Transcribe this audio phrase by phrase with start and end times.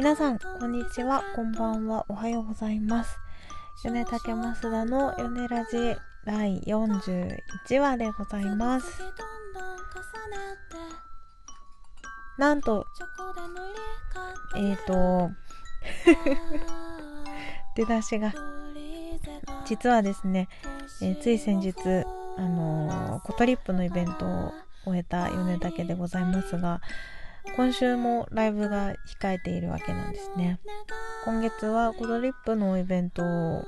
[0.00, 3.18] 皆さん、こんにちは、こんばんは、おはようございます。
[3.84, 5.94] 米竹増田の米ラジ
[6.24, 8.86] 第41話でございます。
[12.38, 12.86] なんと、
[14.56, 15.30] えーと、
[17.76, 18.32] 出だしが、
[19.66, 20.48] 実はですね、
[21.02, 21.74] えーつい先日、
[22.38, 24.54] あのーコトリップのイベントを
[24.86, 26.80] 終えた米竹でございますが、
[27.56, 30.60] 今週もライブが控えているわけなんですね。
[31.24, 33.64] 今月はコトリップのイベントを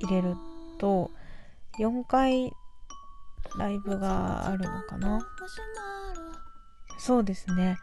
[0.00, 0.34] 入れる
[0.78, 1.10] と、
[1.78, 2.52] 4回
[3.58, 5.20] ライブがあるのかな？
[6.98, 7.78] そうですね。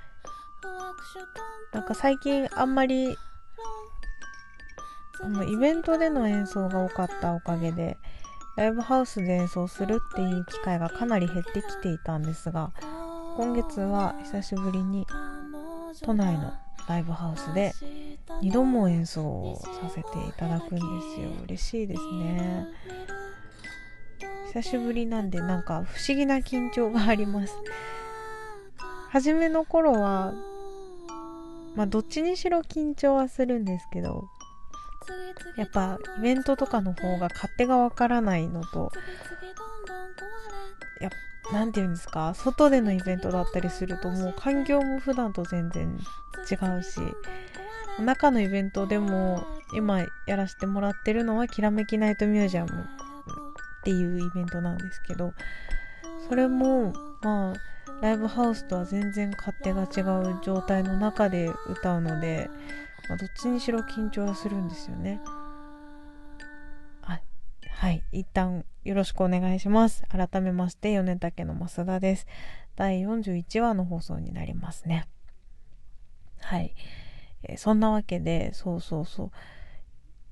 [1.74, 3.16] なんか最近あんまり
[5.22, 7.98] あのイベントでの演奏が多かったおかげで
[8.58, 12.72] ライブハウスで演奏するっていう機会がかなり減ってきていたんですが
[13.40, 15.08] 今月は久しぶりに
[16.04, 16.52] 都内の
[16.90, 17.72] ライブハウスで
[18.44, 20.82] 2度も演奏をさせていただくんで
[21.16, 21.30] すよ。
[21.46, 22.68] 嬉しいですね。
[24.48, 27.54] 久しぶりなんでなんか不思議な緊張があります。
[29.10, 30.34] 初めの頃は
[31.78, 34.28] まあどっちにしろ緊張はするんですけど
[35.56, 38.92] やっぱイベントとかの方が勝手がわからないのと
[41.00, 41.29] やな
[41.66, 42.34] んて言うんですか？
[42.36, 45.98] 外でのイベントだったりするともう環境も普段と全然
[46.50, 47.00] 違うし
[48.00, 55.34] 中のイベントでも今やらせてもらってるのはきらめきナイトミュージアムっていうイベントなんですけど
[56.28, 57.56] それもまあ
[58.02, 62.50] ライブハウスとは全然勝手が違う状態の中で歌うので、
[63.10, 65.20] まあ、どっちにしろ緊張はするんですよね。
[67.80, 70.04] はい一旦よろしくお願いします。
[70.10, 72.28] 改めまして米竹の増田です。
[72.76, 75.08] 第41話の放送になりますね。
[76.42, 76.76] はい、
[77.44, 79.32] えーそんなわけでそうそうそう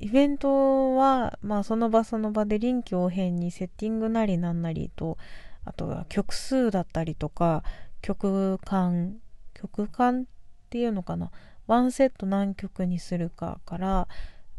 [0.01, 5.17] イベントはまあその場その場で臨機応変にセッティングなりなんなりと
[5.63, 7.63] あとは曲数だったりとか
[8.01, 9.15] 曲間
[9.53, 10.25] 曲間っ
[10.69, 11.31] ていうのかな
[11.65, 14.09] ワンセット何曲にするかから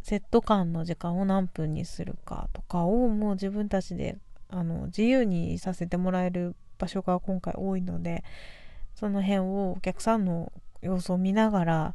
[0.09, 4.17] セット間の時間を何分にするかとかをもう自分たちで
[4.49, 8.25] あの自由にさせてもらえる場所が今回多いので
[8.95, 11.95] その辺をお客さんの様子を見ながら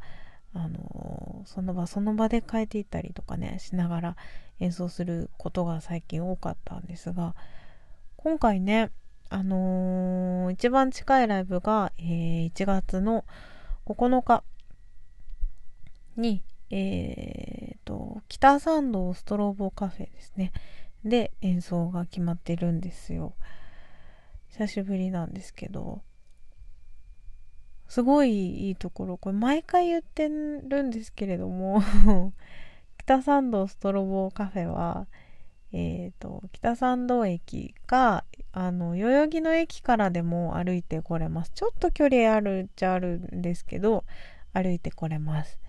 [0.54, 4.16] あのその場その場で変えていったりとかねしながら
[4.60, 7.34] 演奏することが最近多かったんですが
[8.16, 8.92] 今回ね
[9.32, 13.26] あのー一番近いライブが、えー1月の
[13.88, 14.44] 9日
[16.16, 20.52] に、えーと、北参道ストロボカフェですね。
[21.06, 23.36] で、演奏が決まってるんですよ。
[24.50, 26.02] 久しぶりなんですけど、
[27.88, 31.82] すごいいいところ、これ毎回言ってるんですけれども、
[32.98, 35.08] 北参道ストロボカフェは、
[35.74, 41.52] えー、と北参道駅かあの代々木の駅からでも歩いてこれます。
[41.56, 44.06] ちょっと距離あるっちゃあるんですけど
[44.54, 45.60] 歩いてこれます。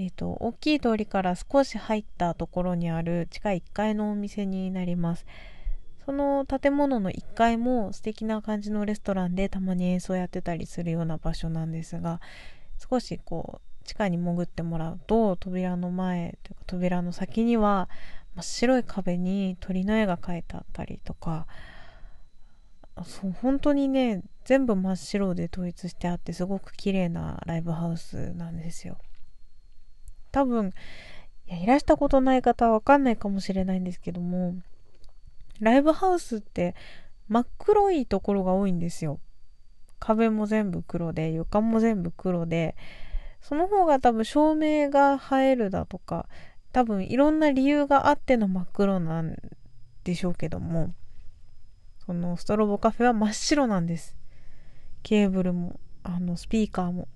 [0.00, 5.26] えっ、と大きい通りから少し入ったところにある地下1階のお店になります。
[6.06, 12.20] その建物の1階も素敵な感じのレストランでたまに演奏やってたりするような場所なんですが
[12.78, 17.90] 少しこう地下に潜ってもらうと扉の前というか扉の先には
[18.34, 21.46] 真っ白い壁に鳥の絵が描いてあったりとか
[23.04, 28.96] そう本当にね全部真っ白で統一してあってすごく綺麗なライブハウスなんですよ。
[30.32, 30.72] 多分
[31.46, 34.54] いやいらしたことない方は分かんないかもしれないんですけども
[35.60, 36.74] ライブハウスって
[37.28, 39.20] 真っ黒いところが多いんですよ。
[40.00, 42.74] 壁も全部黒で床も全部黒で
[43.42, 46.26] その方が多分照明が映えるだとか
[46.72, 49.36] 多分いろんな理由があっての真っ黒なん
[50.04, 50.94] でしょうけども
[52.06, 54.16] そのストロボカフェは真っ白なんです。
[55.02, 57.06] ケーブルもあのスピーカーも。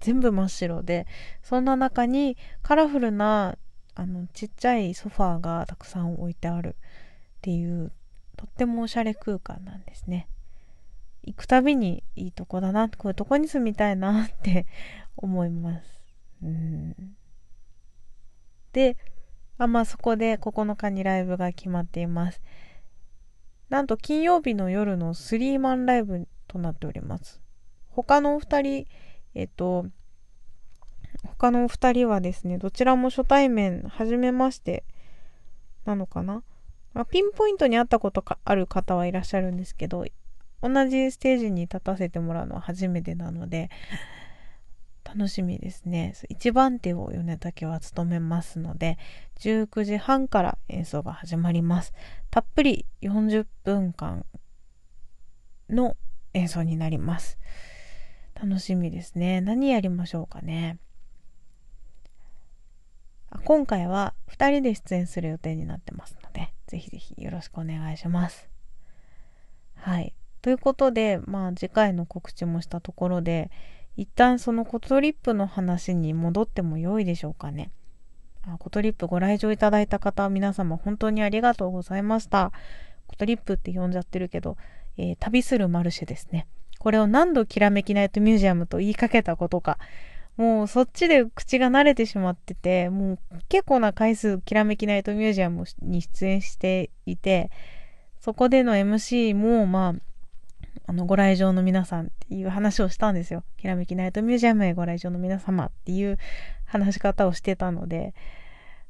[0.00, 1.06] 全部真っ白で
[1.42, 3.56] そんな中にカラフルな
[3.94, 6.72] あのちっちゃいソファーがたくさん置いてあるっ
[7.42, 7.92] ていう
[8.36, 10.28] とってもおしゃれ空間なんですね
[11.22, 14.66] 行くたびにいいとこだなこういうとこに住みたいなって
[15.16, 16.02] 思います
[16.42, 17.16] うん
[18.74, 18.96] で、
[19.56, 22.42] あまあそこで9日にライブが決まっています。
[23.70, 27.40] なんと金曜日の夜のスリーマンライブとなっております。
[27.88, 28.86] 他のお二人、
[29.34, 29.86] えっと、
[31.26, 34.84] 他のお二人はですね、どちらも初対面、はじめまして
[35.84, 36.42] なのかな、
[36.92, 40.04] まあ、ピンポイントに会ったことがある方はいらっしゃるんですけど、
[40.62, 43.70] 同じステージに立たせてもらうのは初めてなので、
[45.04, 46.14] 楽しみですね。
[46.28, 48.98] 一番手を米竹は務めますので、
[49.40, 51.92] 19時半から演奏が始まります。
[52.30, 54.24] たっぷり40分間
[55.68, 55.96] の
[56.32, 57.38] 演奏になります。
[58.34, 59.40] 楽しみですね。
[59.40, 60.78] 何やりましょうかね。
[63.44, 68.48] 今回は2人で出演する予定になってますので、ぜひぜひよろしくお願いします。
[69.74, 70.14] はい。
[70.40, 73.50] ということで、まあ次回の告知もしたところで、
[73.96, 77.70] 一旦そのコトリップの話に戻っても良いでしょうかね。
[78.46, 82.52] あコトリップご来場いただいた方、皆様本当にありがとうございました。
[83.06, 84.56] コトリップって呼んじゃってるけど、
[84.96, 86.46] えー、旅するマルシェですね。
[86.84, 89.78] これを何度きらめきナイトミュージアムと言いかけたことか。
[90.36, 97.50] もうそっちで口が慣れてしまってて、もう結構な回数きらめきナイトミュージアムに出演していて、
[98.20, 100.02] そこでの MC もまあ、
[100.86, 103.44] あの、ご来場の皆さんっていう話をしたんですよ。
[103.56, 106.18] きらめきナイトミュージアムへご来場の皆様っていう
[106.66, 108.12] 話し方をしてたので、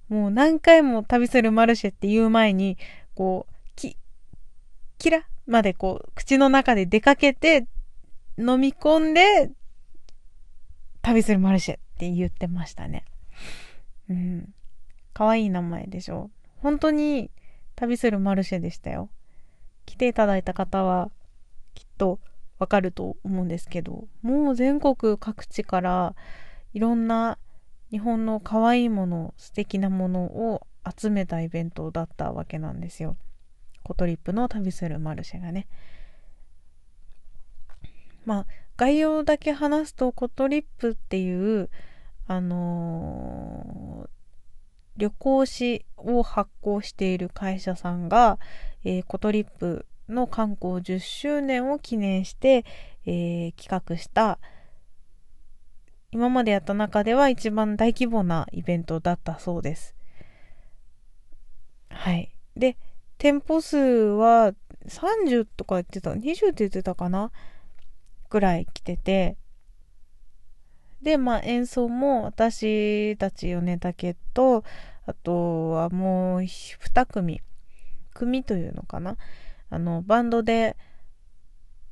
[0.09, 2.77] もう何回も旅するマルシェっていう前に、
[3.15, 3.97] こう、き、
[4.99, 7.69] キラまでこう、口の中で出かけて、
[8.39, 9.51] 飲み込んで、
[11.03, 13.05] 旅するマルシェって言ってましたね。
[14.09, 14.55] うん。
[15.13, 16.31] 可愛い名前でしょ。
[16.57, 17.31] 本当に
[17.77, 19.11] 旅するマルシェでしたよ。
[19.87, 21.11] 来ていただいた方は、
[21.75, 22.21] きっと
[22.59, 26.15] わかると思うんですけど、もう全国各地から
[26.73, 27.39] いろんな
[27.91, 33.17] 日本の可愛いもの、素敵なものを集めたイベントだったわけなんですよ。
[33.83, 35.69] コトリップの旅するマルシェがね。
[38.25, 41.71] まあ、概要だけ話すと、コトリップっていう、
[42.27, 44.09] あのー、
[44.97, 48.39] 旅行誌を発行している会社さんが、
[48.85, 52.65] えー、コトリップの観光10周年を記念して、
[53.07, 54.39] えー、企画した
[56.15, 59.97] 今までやった中では一番大規模なイベントだったそうです。
[61.89, 62.31] はい。
[62.57, 62.77] で、
[63.19, 64.55] 店舗数は
[64.87, 67.33] 30とか言ってた、20って言ってたかな？
[68.35, 69.37] ぐらい来てて、
[71.01, 74.65] で、まあ演奏も私たち米竹と、
[75.07, 77.43] あとはもう2組、
[78.13, 79.17] 組というのかな。
[79.71, 80.77] あの、バンドで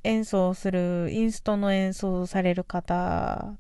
[0.02, 3.54] 演奏する、インストの演奏される方、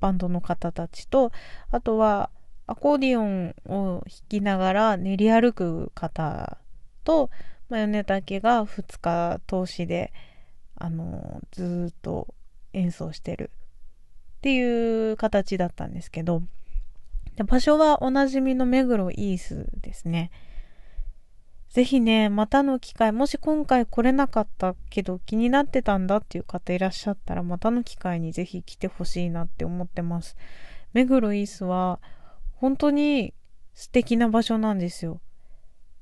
[0.00, 1.32] バンドの方たちと、
[1.70, 2.28] あとは
[2.66, 6.58] アコーディオンを弾きながら練り歩く方
[7.04, 7.30] と、
[7.70, 10.12] まあ、米竹が2日通しで、
[10.80, 12.34] あの、ずっと
[12.72, 13.50] 演奏してる
[14.38, 16.42] っていう形だったんですけど、
[17.46, 20.30] 場所はおなじみの目黒イースですね。
[21.68, 30.36] ぜひね、またの機会、もし今回来れなかったけど気になってたんだっていう方いらっしゃったら、またの機会にぜひ来てほしいなって思ってます。
[30.94, 32.00] 目黒イースは
[32.54, 33.34] 本当に
[33.74, 35.20] 素敵な場所なんですよ。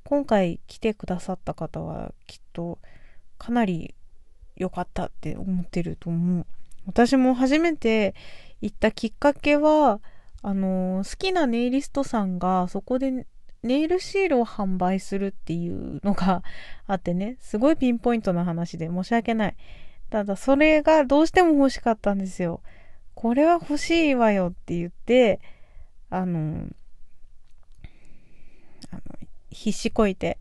[0.05, 2.79] 今回来てくださった方はきっと
[3.37, 3.93] かなり
[4.59, 6.45] 良かったって思ってると思う。
[6.85, 8.13] 私も初めて
[8.61, 9.99] 行ったきっかけは、
[10.41, 13.25] あの、好きなネイリストさんがそこで
[13.63, 16.43] ネイルシールを販売するっていうのが
[16.87, 19.55] あってね、すごいピンポイントな話で申し訳ない。
[20.09, 22.61] ただ、それがどうしても欲しかったんですよ。
[23.15, 25.41] これは欲しいわよって言って、
[26.09, 26.67] あの、
[28.91, 29.01] あの
[29.51, 30.37] 必死こいて、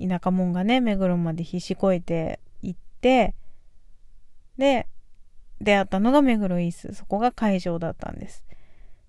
[0.00, 3.34] 田舎者がね、目黒まで必死こいて行って、
[4.60, 4.86] で、
[5.60, 6.94] 出会ったのが目黒イース。
[6.94, 8.44] そこが会場だったんです。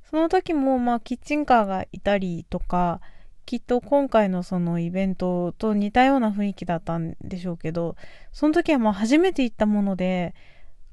[0.09, 2.99] その時も、まあ、キッチンカーがいたりとか、
[3.45, 7.95] きっと今回のそのイベントと似たような雰囲気だったんでしょうけど、
[8.31, 10.33] その時はもう初めて行ったもので、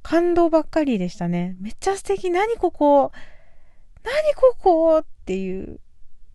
[0.03, 1.57] 感動ばっかりでしたね。
[1.61, 2.31] めっちゃ素敵。
[2.31, 3.13] 何ここ
[4.05, 5.81] 何ここっていう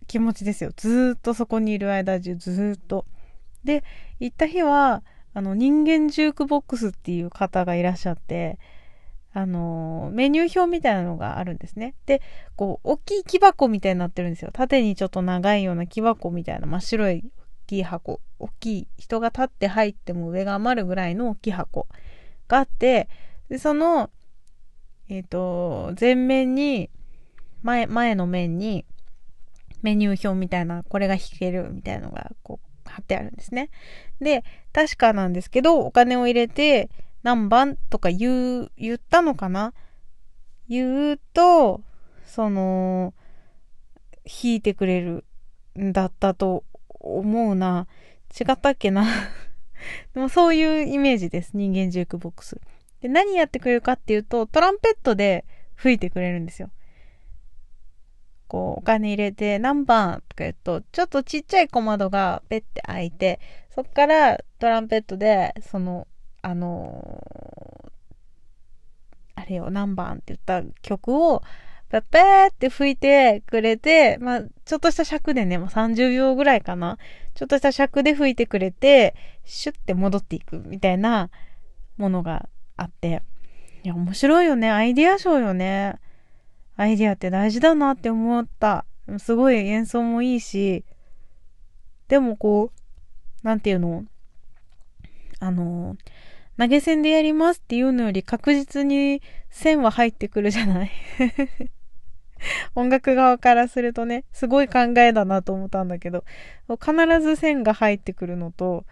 [0.06, 0.70] 気持ちですよ。
[0.76, 3.06] ずっとそこにいる間中ずっと。
[3.64, 3.82] で、
[4.20, 5.02] 行った日は、
[5.34, 8.58] あの、人間ジュークボックスっていう方がいらっしゃって、
[9.32, 11.96] あの、メニュー表みたいなのがあるんですね。
[12.06, 12.22] で、
[12.54, 14.50] こう、大きい木箱みたいになってるんですよ。
[14.52, 18.20] 縦にちょっと長いような木箱みたいな真っ白い大きい箱。
[18.38, 21.88] 大きい、人が立って入っても上が余るぐらいの大きい箱
[22.46, 23.08] があって、
[23.48, 24.10] で、その、
[25.08, 26.90] えっ、ー、と、前面に、
[27.62, 28.86] 前、前の面に、
[29.82, 33.70] メニュー表みたいな、これが弾けるみたいなのが、こう、貼ってあるんですね。
[34.24, 36.90] で、確かなんですけど、お金を入れて、
[37.22, 39.72] 何番とか言う、言ったのかな？
[40.68, 41.82] 言うと、
[42.26, 43.14] その、
[44.24, 45.24] 弾いてくれる
[45.78, 47.86] んだったと思うな。
[48.38, 49.06] 違ったっけな？
[50.14, 51.52] でもそういうイメージです。
[51.54, 52.60] 人間ジュークボックス。
[53.00, 55.44] で、何やってくれるかっていうと、トランペットで
[55.76, 56.70] 吹いてくれるんですよ。
[58.54, 63.40] こう、お金入れて、何番とか言うと、ちょっとちっちゃい小窓がペッて開いて、
[63.74, 66.06] そっからトランペットで、その、
[66.40, 71.42] あのー、あれよ、何番って言った曲を、
[71.90, 76.98] ペッペーって吹いてくれて、まあ、ちょっとした尺でね、もう30秒ぐらいかな。
[77.34, 81.28] ちょっとした尺で吹いてくれて、シュッて戻っていくみたいな
[81.96, 83.22] ものがあって。
[83.82, 84.70] いや、面白いよね。
[84.70, 85.98] アイディアショーよね。
[86.76, 88.84] アイディアって大事だなって思った。
[89.18, 90.84] すごい演奏もいいし、
[92.08, 92.72] でもこ
[93.42, 94.04] う、なんていうの？
[95.40, 95.96] あの、
[96.58, 100.90] 投げ銭でやりますっていうのより確実に線は入ってくるじゃない？
[102.74, 106.24] 音楽側からするとね、すごい考えだなと思ったんだけど、
[106.80, 108.84] 必ず線が入ってくるのと、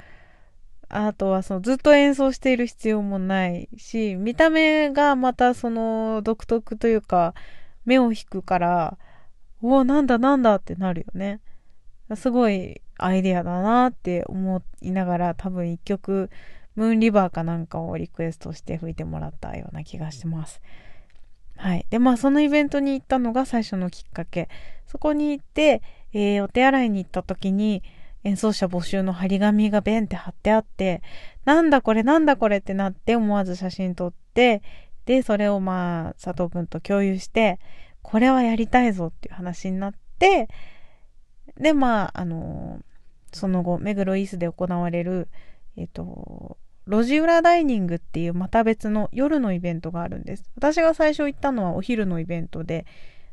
[0.88, 7.34] あとはそのずっと演奏している必要もないし、見た目がまたその独特というか、
[7.84, 8.98] 目を引くから、
[9.62, 11.40] おお、なんだなんだってなるよね。
[12.16, 16.30] すごいアイデアだなって思いながら多分一曲
[16.74, 20.60] ムーンリバーかなんかをリクエストして吹いてもらったような気がします。
[21.56, 21.86] はい。
[21.90, 24.48] で、まあそのイベントに行ったのが最初のきっかけ。
[24.86, 27.82] そこに行って、えー、お手洗いに行った時に
[28.24, 31.02] 演奏者募集の張り紙がベンって貼ってあって、
[31.44, 34.62] なんだこれなんだこれってなって思わず写真撮って、
[35.06, 37.58] で、それをまあ、佐藤くんと共有して、
[38.02, 40.48] これはやりたいぞっていう話になって、
[41.56, 42.80] で、まあ、あの、
[43.32, 45.28] その後、目黒イースで行われる、
[45.76, 46.56] えっ、と、
[46.86, 50.50] 路地裏ダイニングっていうまた別の夜のイベントがあるんです。
[50.56, 52.86] 私が最初行ったのはお昼のイベントで、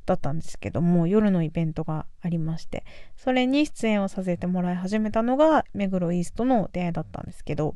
[0.09, 2.83] だったんですけども、夜のイベントがありまして、
[3.15, 7.75] それに出演をさせてもらい始めたのが、目黒イーストの出会いだったんですけど、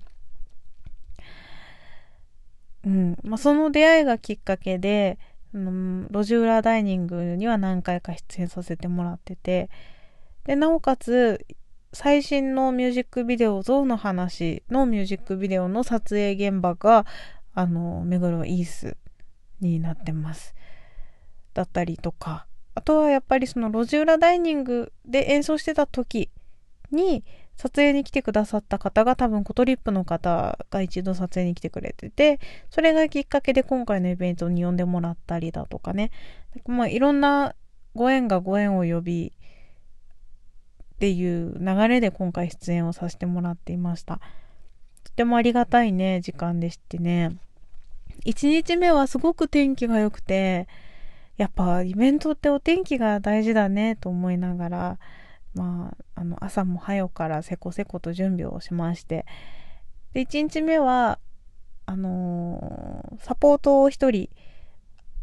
[2.86, 3.18] うん。
[3.24, 5.18] まあ、その出会いがきっかけで、
[5.54, 9.70] うん、路地裏ダイニングには何回か出演させてもらってて。
[10.46, 11.46] でなおかつ
[11.94, 17.06] 最新のミュージックビデオ「ゾウの話」のミュージックビデオの撮影現場が
[17.54, 18.98] あの目黒イース
[19.62, 20.54] になってます。
[21.54, 22.48] だったりとか。
[22.75, 26.32] あとはやっぱりその路地裏ダイニングで演奏してた時
[26.92, 27.24] に
[27.55, 36.12] 撮影に来てくださった方が多分コトリップの方が一度撮影に来てくれてて、それがきっかけで今回のイベントに呼んでもらったりだとかね。
[36.65, 37.55] まあいろんな
[37.95, 39.33] ご縁がご縁を呼び
[40.95, 44.19] っていう流れで今回出演をさせてもらっていました。
[45.03, 47.38] とてもありがたいね、時間でしてね。
[48.25, 50.67] 1日目はすごく天気が良くて、
[51.38, 55.00] やっぱイベントってお天気が大事だねと思いながら、
[55.55, 59.25] まあ、あの朝も早からせこせこと準備をしまして
[60.13, 61.19] で1日目は
[61.86, 64.29] あのー、サポートを1人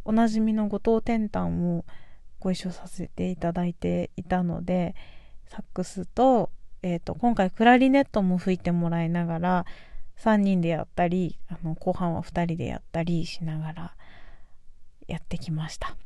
[0.04, 1.84] おなじみの後藤天丹を
[2.38, 4.94] ご一緒させていただいていたので
[5.46, 6.50] サックスと,、
[6.82, 9.66] えーと、今回クラリネットも吹いてもらいながら
[10.18, 13.94] 3人でやったりあの後半は2人でやったりしながら
[15.06, 15.96] やってきました。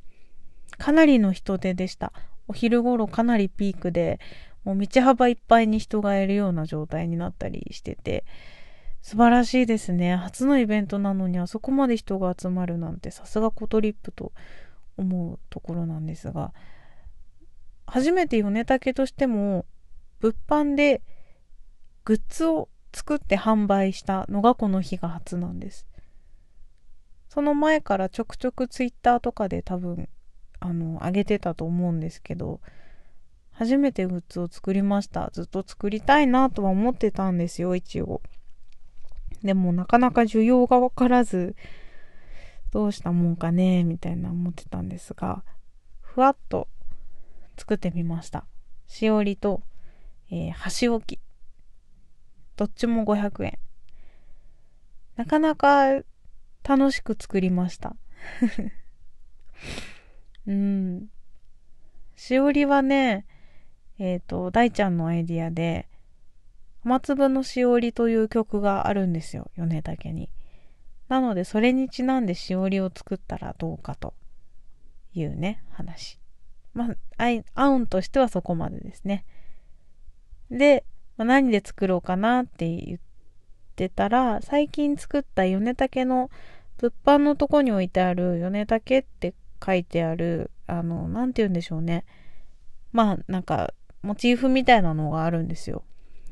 [0.78, 2.12] かなりの人手でした。
[2.48, 4.20] お昼頃かなりピークで、
[4.64, 8.24] もう道幅いっぱいに人がいるような状態になったりしてて、
[9.02, 10.16] 素晴らしいですね。
[10.16, 14.32] 初のイベントなのにあそこまで人が集まるなんてさすがコトリップと
[14.96, 16.54] 思うところなんですが、
[17.86, 19.66] 初めて米竹としても
[20.20, 21.02] 物販で
[22.04, 25.86] グッズを作って販売したのがこの日が初なんです。
[27.28, 30.08] その前からちょくちょくツイッターとかで多分
[30.64, 32.60] あの上げてたと思うんですけど
[33.52, 35.30] 初めてグッズを作りました。
[35.32, 38.20] ずっと作りたいなとは思ってたんですよ一応。
[39.44, 41.54] でもなかなか需要が分からず
[42.72, 45.44] どうしたもんかねみたいな思ってたんですが
[46.00, 46.66] ふわっと
[47.56, 48.46] 作ってみました。
[48.88, 49.62] しおりと、
[50.30, 51.20] えー、箸置き。
[52.56, 53.58] どっちも500円
[55.16, 56.02] なかなか
[56.64, 57.94] 楽しく作りました。
[60.46, 61.08] うん。
[62.16, 63.26] しおりはね、
[63.98, 65.88] えっ、ー、と、大ちゃんのアイディアで、
[66.84, 70.28] 雨粒のしおりという曲があるんですよ、米竹に。
[71.08, 74.14] なので、それにちなんでしおりを作ったらどうかと
[75.14, 76.18] いうね、話。
[76.74, 77.24] まあ、
[77.54, 79.24] 案としてはそこまでですね。
[80.50, 80.84] で、
[81.16, 82.98] まあ、何で作ろうかなって言っ
[83.76, 86.30] てたら、最近作った米竹の
[86.78, 89.34] 物販のとこに置いてある米竹って
[89.64, 92.04] 書いてある、あの、なんて言うんでしょうね。
[92.92, 95.82] まあ、なんか、モチーフみたいなのがあるんですよ。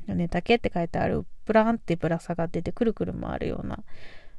[0.06, 3.82] ネタケって書いてある、プランってぶら下がっててくるくる回るような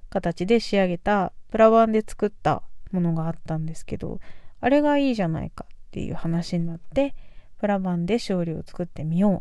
[0.09, 4.19] 形で仕上げた、プラ板で作ったものがあったんですけど
[4.61, 7.15] あれがいいじゃないかっていう話になって
[7.59, 9.39] プラバンで勝利を作ってみようっ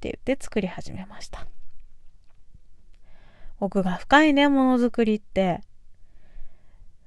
[0.00, 1.46] て言って作り始めました
[3.60, 5.60] 奥が深いねものづくりって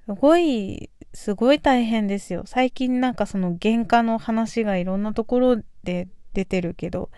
[0.05, 2.43] すごいすごい大変ですよ。
[2.45, 7.09] 最近なんかその原価の話がいろんなところで出てるけど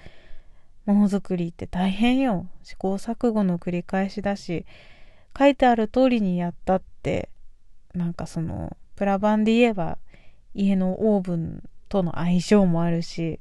[0.86, 2.48] ものづくりって大変よ。
[2.64, 4.66] 試行錯誤の繰り返しだし
[5.38, 7.30] 書いてある通りにやったって
[7.94, 9.98] なんかそのプラ版で言えば
[10.54, 13.40] 家のオーブンとの相性もあるし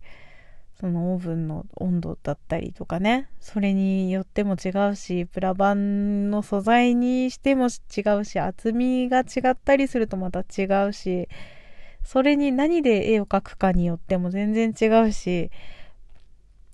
[0.80, 11.28] そのオーブンの温度だったりとかねそれによっても違うしプラ板の素材にしても違うし厚みが違ったりするとまた違うし
[12.04, 15.50] それに何で絵を描くかによっても全然違うし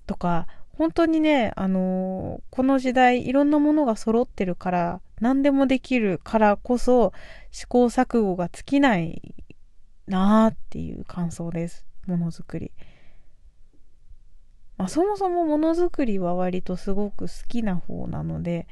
[0.05, 0.47] とか
[0.77, 7.11] 本当にねあのー、この時代いろんなものが揃ってるから何でもできるからこそ
[7.51, 9.33] 試行錯誤が尽きない
[10.07, 12.71] なーっていう感想ですものづくり。
[14.77, 18.67] まあ、そもそもものづくりは割とすごく好きな方なので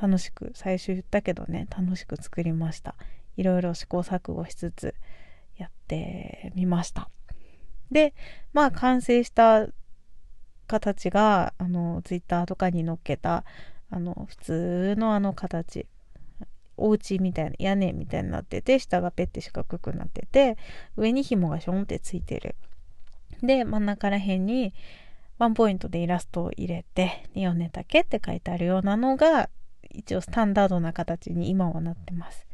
[0.00, 2.94] 楽しく最初言ったけどね楽しく作りました。
[3.36, 4.94] いろいろ試行錯誤しつつ
[5.56, 7.08] やってみました。
[7.90, 8.14] で
[8.52, 9.66] まあ完成した
[10.66, 13.44] 形があのツイッターとかに載っけた
[13.90, 15.86] あの普通のあの形
[16.76, 20.56] お家みたいな屋根みたいになってて下がペッて四角くなってて
[20.96, 22.54] 上に紐がションってついてる。
[23.42, 24.72] で真ん中ら辺に
[25.38, 29.48] ワンポイントでイラストを入れて「ヨネタケ」って書いてあるようなのが
[29.90, 32.46] 一応スタンダードな形に今はなってます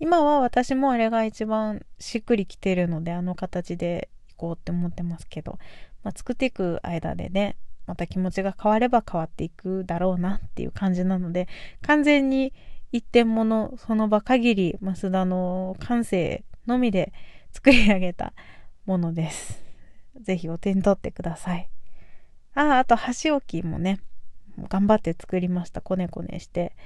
[0.00, 5.58] 今は私もあれが一番しっくりきてるのであの形でいこうって思ってますけど、
[6.02, 11.48] まあ、作っていく間でねまた気持ちが変われば変わっていくだろうなっていう感じなので
[11.82, 12.52] 完全に
[12.92, 17.12] 一点ものその場限り増田の感性のみで
[17.52, 18.32] 作り上げた
[18.86, 19.62] ものです。
[20.20, 21.68] ぜひお手に取ってください。
[22.54, 24.00] ああ、あと箸置きもね、
[24.68, 25.80] 頑張って作りました。
[25.80, 26.76] こねこねして。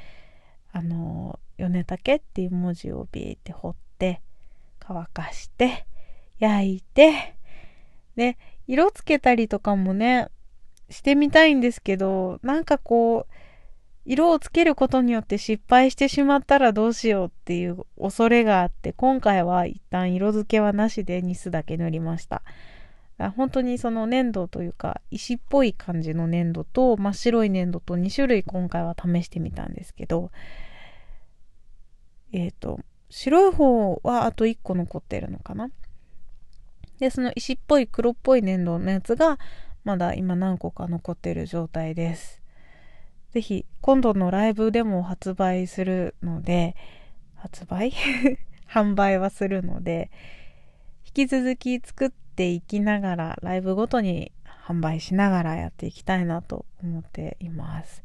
[0.72, 4.20] あの、米竹っていう文字をビーって彫って、
[4.78, 5.86] 乾かして、
[6.38, 7.36] 焼いて、
[8.16, 10.28] で、色つけたりとかもね、
[10.90, 13.34] してみたいんですけど、なんかこう、
[14.04, 22.42] 色をつけることによって失敗してしまったらどうしようっていう恐れがあって、今回は一旦色付けはなしでニスだけ塗りました。
[23.18, 30.30] 本当にその粘土というか石っぽい感じの粘土と真っ白い粘土と2種類今回は試してみたんですけど
[32.32, 32.78] えっ、ー、と
[33.10, 35.70] 白い方はあと1個残ってるのかな？
[37.00, 39.38] でその石っぽい黒っぽい粘土のやつが
[39.82, 42.40] まだ今何個か残ってる状態です。
[43.32, 46.76] 是非今度のライブでも発売するので
[47.34, 47.92] 発売？
[48.70, 50.10] 販売はするので
[51.06, 54.30] 引き続き作ってていきながらライブごとに
[54.64, 58.04] 販売しながらやっていきたいなと思っています。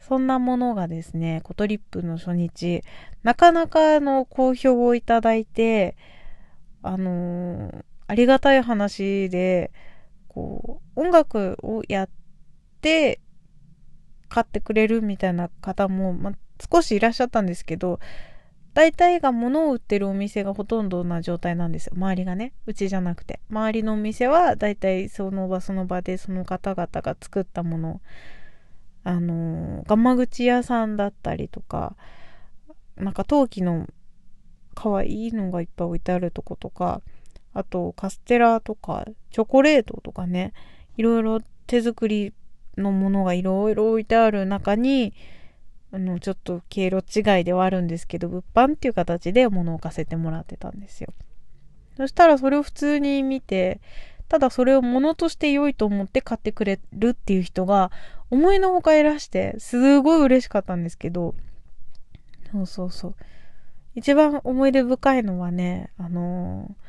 [0.00, 2.82] そんなものがですねコトリップの初日
[3.22, 5.96] なかなかの好評をいただいて
[6.82, 9.70] あのー、ありがたい話で
[10.26, 12.08] こう音楽をやっ
[12.80, 13.20] て
[14.28, 16.32] 買ってくれるみたいな方も、ま
[16.72, 18.00] 少しいらっしゃったんですけど
[18.78, 21.94] 大体が物を売ってるお店がほとんどな状態なんですよ。
[21.96, 22.52] 周りがね。
[22.64, 23.40] うちじゃなくて。
[23.50, 28.00] 周りのお店は大体その場その場でその方々が作ったもの。
[29.02, 31.96] あのガマ口屋さんだったりとか
[32.94, 33.88] なんか陶器の
[34.76, 37.00] 可愛いのがいっぱい置いてあるとことか
[37.54, 40.52] あとカステラとかチョコレートとかね。
[40.96, 42.32] いろいろ手作り
[42.76, 45.14] のものがいろいろ置いてある中に
[45.90, 51.12] あのちょっと経路違いではあるんですけど物販っていう形で物を置かせてもらってたんですよ。
[51.96, 53.80] そしたらそれを普通に見て
[54.28, 57.90] ただそれを物として良いと思って買ってくれるっていう人が
[58.30, 61.34] 思いのほかいらしてすごい嬉しかったんですけど
[62.52, 63.14] そうそうそう。
[63.94, 66.87] 一番思い出深いのはねあのー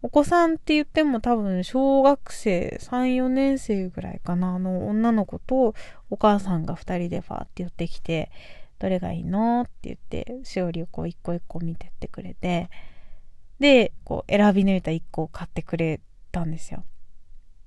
[0.00, 5.74] お子さんって言っても多分小学生3、4年生ぐらいかな、あの女の子と
[6.08, 8.30] お母さんが2人でファーって寄ってきて、
[8.78, 12.70] どれがいいのって言って、しおりをこう一個一個見てってくれて、
[13.58, 16.84] で、こう選び抜いた1個を買ってくれたんですよ。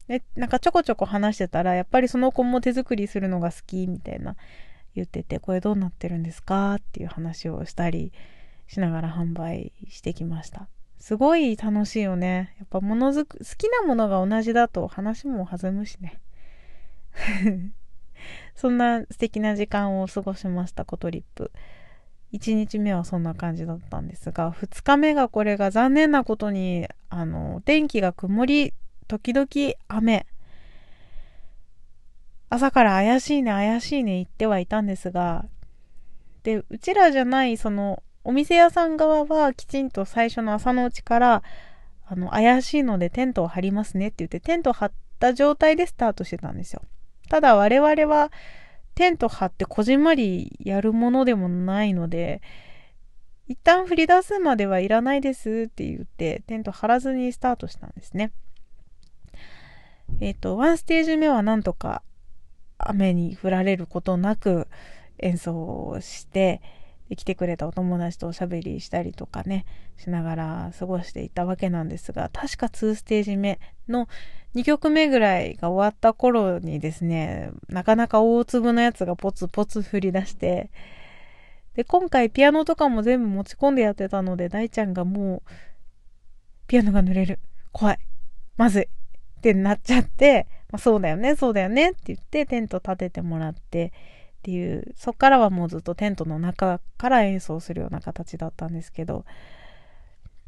[0.08, 4.38] で、なんかちょこちょこ話してたら、やっぱりその子も手作りするのが好きみたいな
[4.96, 8.14] 言ってて、これどうなってるんですかっていう話をしたり
[8.68, 10.70] しながら販売してきました。
[11.02, 12.54] すごい楽しいよね。
[12.60, 16.20] やっぱものづく、好きなものが同じだと話も弾むしね。
[18.54, 21.52] そんな素敵な時間を過ごしました、コトリップ。
[22.34, 28.74] 1日目はそんな感じだったんですが、2日目がこれが残念なことに、あの、天気が曇り、
[29.08, 29.48] 時々
[29.88, 30.28] 雨。
[32.52, 35.46] 朝から怪しいね、怪しいね言ってはいたんですが、
[36.44, 41.44] で、うちらじゃない、その、お店屋さん側はきちんと最初の朝のうちから、
[42.06, 46.82] あの、怪しいのでテントを張りますねって言って、テント張った状態でスタートしてたんですよ。
[47.30, 48.32] ただ我々は、
[48.96, 52.42] テント張ってこじんまりやるものでもないので、
[53.48, 58.32] 一旦振り出すまではいらないですって言って、テント張らずにスタートしたんですね。
[60.20, 62.04] えっ、ー、と、ワンステージ目はなんとか
[62.78, 64.68] 雨に降られることなく
[65.20, 66.62] 演奏して、
[67.16, 69.66] 来てくれたお友達とおしゃべりしたりとかね、
[69.98, 74.08] しながら過ごしていたわけなんですが、確か2ステージ目の
[74.56, 80.70] 2曲目ぐらいが終わった頃にですね、なかなか大粒のやつがポツポツ降り出して、
[81.76, 85.50] で、今回ピアノとかも全部持ち込んでやってたので、大ちゃんがもう、
[86.68, 87.40] ピアノが濡れる。
[87.72, 88.00] 怖い。
[88.58, 88.84] まずい。
[88.84, 88.88] っ
[89.42, 93.94] てなっちゃって、まあ、そうだよね、そうだよねって言ってテント立ててもらって、
[94.42, 99.24] っていう、そっからはもうずっとテントの中から演奏するような形だったんですけど、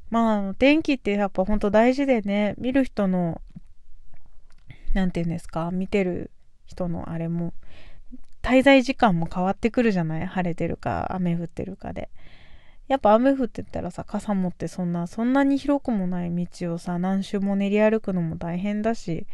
[0.10, 3.40] まあ、天気ってやっぱほんと大事でね、見る人の、
[4.96, 6.32] なんて言うんですか、見てる
[6.66, 7.54] 人のあれも、
[8.42, 10.26] 滞在時間も変わってくるじゃない？
[10.26, 12.10] 晴れてるか、雨降ってるかで。
[12.88, 19.28] やっぱ雨降ってたらさ、傘持ってそんな、そんなに広くもない道をさ、何周も練り歩くのも大変だし、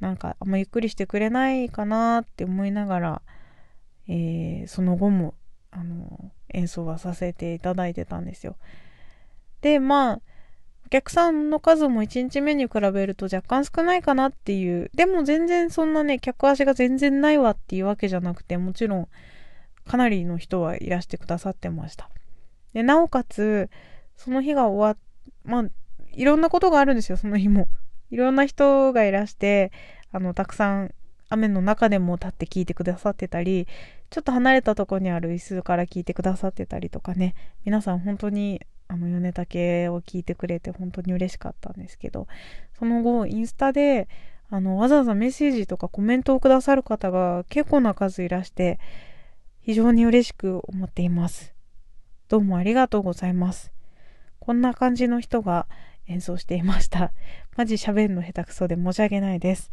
[0.00, 3.22] なんかあんまゆっくりしてくれないかなって思いながら、
[4.12, 5.32] えー、その後も
[5.70, 8.56] あの演奏はさせていただいてたんですよ。
[9.62, 10.20] でまあ
[10.84, 19.08] お客さんの数も1日目に比べると若干少ないかなっていうでも全然そんなね客足が全然ないわっていうわけじゃなくてもちろん
[19.86, 22.10] かなりの人はいらしてくださってました。
[22.74, 23.70] でなおかつ
[24.18, 24.98] その日が終わっ
[25.44, 25.64] まあ
[26.12, 27.66] いろんなことがあるんですよその日も。
[28.10, 29.72] いろんな人がいらして
[30.10, 30.92] あのたくさん
[31.30, 33.66] 雨の中でも立って聞いてくださってたり、
[34.12, 42.28] ちょっと離れたとこにある椅子から聞いてくださってたりとかね、皆さん本当にあの米竹を聞いてくれて本当に嬉しかったんですけど、
[42.78, 44.08] その後インスタで
[44.50, 48.78] あのわざわざメッセージとかコメントをくださる方が結構な数いらして
[49.62, 51.54] 非常に嬉しく思っています。
[52.28, 53.72] どうもありがとうございます。
[54.40, 55.66] こんな感じの人が
[56.06, 57.12] 演奏していました。
[57.56, 59.70] マジ喋るの下手くそで申し訳ないです。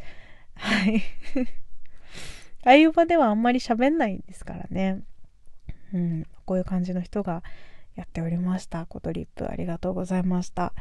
[0.56, 1.04] はい。
[2.65, 5.02] ああいう場ではあんまり喋んないんですからね。
[5.93, 7.43] うん、こういう感じの人が
[7.95, 8.86] やっておりました。
[8.86, 10.74] コトリップありがとうございました。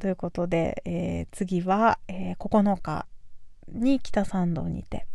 [0.00, 3.06] ということで、えー、次は、えー、9日
[3.68, 5.06] に北参道にて。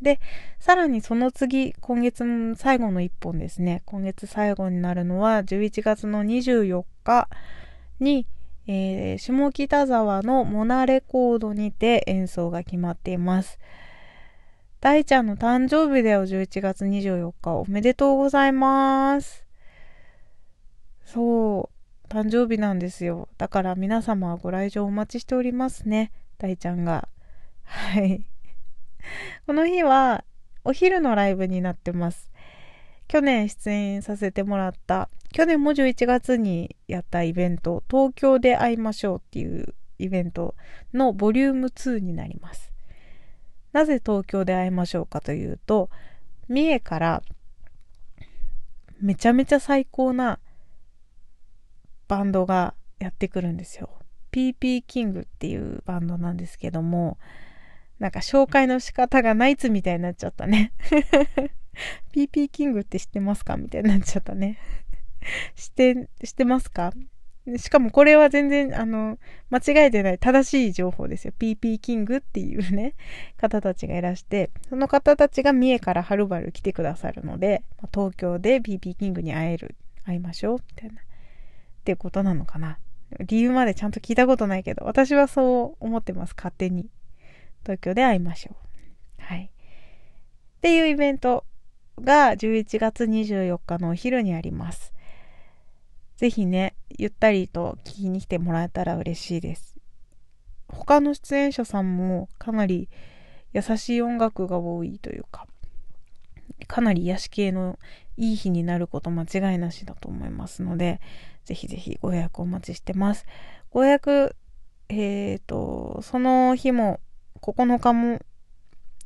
[0.00, 0.20] で、
[0.60, 2.24] さらにその次、今月
[2.56, 3.82] 最後の1本ですね。
[3.84, 7.28] 今月最後になるのは11月の24日
[7.98, 8.26] に、
[8.68, 13.58] えー、下北沢のモナレコードにて演奏が決まっています。
[14.80, 17.54] 大ちゃんの誕生日だよ、11月24日。
[17.54, 19.44] おめでとうございます。
[21.04, 21.70] そ
[22.06, 23.28] う、誕生日なんですよ。
[23.38, 26.12] だから皆様ご来場お待ちしておりますね。
[26.38, 27.08] 大ちゃんが。
[27.64, 28.22] はい。
[29.46, 30.24] この日は
[30.62, 32.30] お昼のライブになってます。
[33.08, 40.54] 去年出演させてもらった去年も11月にやったイベント東京で会いましょうっていうイベント
[40.92, 42.70] のボリューム2になります
[43.72, 45.90] なぜ東京で会いましょうかというと
[46.48, 47.22] 三重から
[49.00, 50.38] めちゃめちゃ最高な
[52.08, 53.90] バンドがやってくるんですよ。
[54.32, 57.18] PP キングっていうバンドなんですけども
[57.98, 60.72] なんか紹介の仕方がナイツみたいになっちゃったね。
[62.12, 63.56] PP キングって知ってますか？
[63.56, 64.58] みたいになっちゃったね。
[65.54, 66.92] して、してますか？
[67.56, 69.18] しかもこれは全然、あの、
[69.50, 71.32] 間違えてない正しい情報ですよ。
[71.38, 72.94] PP キングっていうね、
[73.36, 77.62] 方たちがいらして、その方たちが三重からはるばる来てくださるので、
[77.94, 81.00] 東京で PP キングに会える、会いましょう、みたいな。
[81.00, 81.04] っ
[81.84, 82.78] ていうことなのかな。
[83.20, 86.90] 理由までちゃんと聞いたことないけど、私はそう思ってます、勝手に。
[87.62, 88.56] 東京で会いましょ
[89.18, 89.22] う。
[89.22, 89.50] はい。
[90.58, 91.44] っていうイベント
[92.00, 94.92] が11月24日のお昼にあります。
[96.18, 99.76] ぜひね、ゆったりと聞きに来てもらえたら嬉しいです。
[100.66, 102.88] 他の出演者さんもかなり
[103.52, 105.46] 優しい音楽が多いというか、
[106.66, 107.78] かなり癒し系の
[108.16, 111.00] いい日になること間違いなしだと思いますので、
[111.44, 113.24] ぜひぜひご予約お待ちしてます。
[113.70, 114.34] ご予約、
[114.88, 116.98] えっ、ー、と、その日も
[117.42, 118.18] 9日も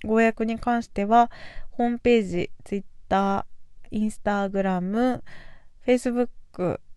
[0.02, 1.30] ご予約に関しては、
[1.72, 2.84] ホームページ、ツイッ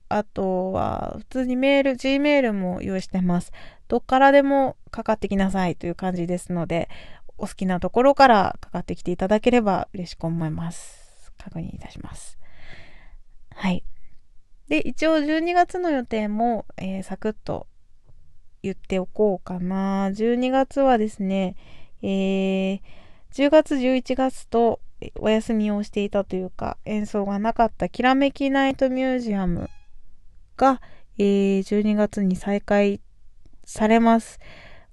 [0.09, 3.51] あとは普通にメール、G メールも用意してます。
[3.87, 6.89] どっからでもかかってきなさいという感じですので、
[7.37, 11.31] お好きなところからかかってきていただければ嬉しく思います。
[11.37, 12.37] 確認いたします。
[13.53, 13.83] はい。
[14.67, 17.67] で、一応12月の予定も、えー、サクッと
[18.63, 20.09] 言っておこうかな。
[20.09, 21.55] 12月はですね、
[22.01, 22.81] えー、
[23.31, 24.79] 10月、11月と
[25.19, 29.69] お休みをしていたというか、演奏がなかったきらめきナイトミュージアム
[30.57, 30.81] が、
[31.17, 33.01] えー、12月に再開
[33.63, 34.39] されます。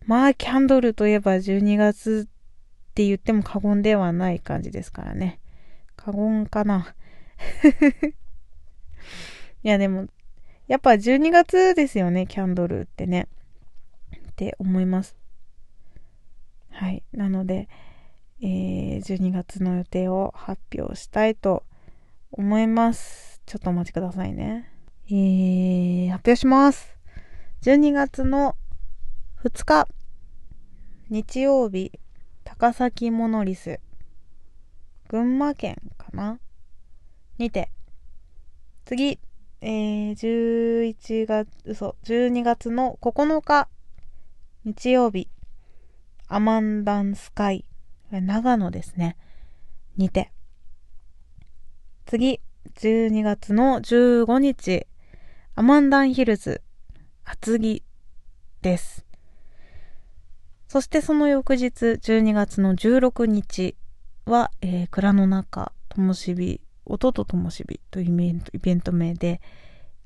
[0.06, 5.40] まあ、キャンドルといえば12月って言っても過言ではない感じですからね。
[5.96, 6.94] 過言かな。
[9.62, 10.08] いや、でも、
[10.66, 13.28] やっぱ12月ですよね、キャンドルってね。
[14.30, 15.16] って思います。
[16.70, 17.02] はい。
[17.12, 17.68] なので、
[18.40, 21.64] えー、12月の予定を発表したいと
[22.32, 23.40] 思います。
[23.46, 24.71] ちょっとお待ちくださいね。
[25.14, 26.96] えー、発表します。
[27.60, 28.56] 12月の
[29.44, 29.86] 2日、
[31.10, 31.92] 日曜日、
[32.44, 33.78] 高崎モノリス、
[35.08, 36.38] 群馬県かな？
[37.36, 37.70] にて、
[38.86, 39.18] 次、
[39.60, 43.68] えー、11月、嘘、12月の9日、
[44.64, 45.28] 日曜日、
[46.26, 47.66] アマンダンスカイ、
[48.10, 49.18] 長野ですね、
[49.98, 50.32] にて。
[52.06, 52.40] 次、
[52.76, 54.86] 12月の15日、
[55.54, 56.62] アマンダンヒルズ、
[57.26, 57.82] 厚木
[58.62, 59.04] です。
[60.66, 63.76] そしてその翌日、12月の16日
[64.24, 69.42] は、えー、蔵の中、ともしび音とともしびというイベントイベント名で、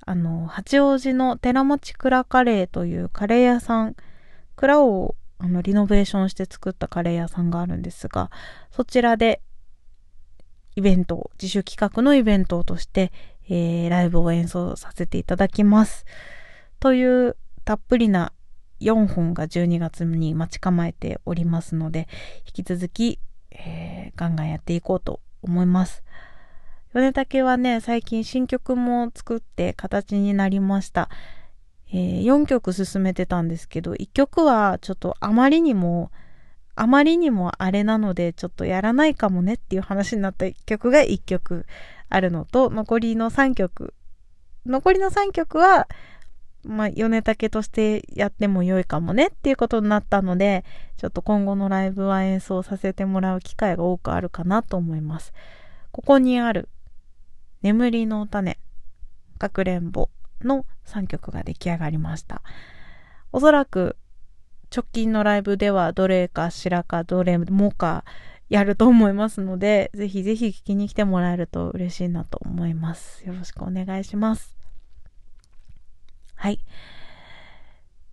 [0.05, 3.95] あの、八王子の寺町蔵カレーというカレー屋さん、
[4.57, 8.33] 蔵をあのリノベーションして作ったカレー屋さんがあるんですが、
[8.73, 9.41] そちらで
[10.75, 13.13] イベント、自主企画のイベントとして、
[13.49, 16.05] えー、ライブを演奏させていただきます。
[16.81, 18.33] というたっぷりな
[18.81, 22.09] 4本が12月に待ち構えておりますので、
[22.47, 23.19] 引き続き、
[23.51, 26.03] えー、ガンガンやっていこうと思います。
[26.93, 31.09] 米竹はね、最近新曲も作って形になりました。
[31.93, 36.11] えー、4曲進めてたんですけど、1曲はちょっとあまりにも、
[36.75, 41.67] あまりにもあれなので、ちょっとやらないかもねっていう話になった曲が1曲
[42.09, 43.95] あるのと、残りの3曲。
[44.65, 45.89] 残りの3曲は、
[46.65, 50.65] まあ、米竹としてやっても良いかもねっていうことになったので、
[50.97, 55.33] ちょっと今後のライブは演奏させてもらう機会が多くあるかなと思います。
[55.93, 56.69] ここにある
[57.63, 58.59] 眠りの種、
[59.39, 60.09] かくれんぼ
[60.43, 62.43] の3曲が出来上がりました。
[63.33, 63.97] おそらく
[64.75, 68.05] 直近のライブではどれかしらかどれもか
[68.49, 73.27] やると思いますので、ぜひぜひ聞きに来てもらえると嬉しいなと思います。
[73.27, 74.57] よろしくお願いします。
[76.37, 76.61] はい。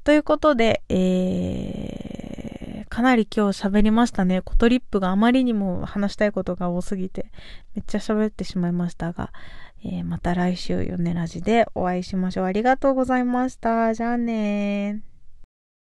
[0.03, 4.41] ということで、えー、かなり今日喋りましたね。
[4.41, 7.31] コトリップがあまりにも話したいことが多すぎて、
[7.75, 9.31] めっちゃ喋ってしまいましたが、
[9.85, 12.45] えー、また来週、ヨネラジでお会いしましょう。
[12.45, 13.93] ありがとうございました。
[13.93, 15.12] じゃあねー。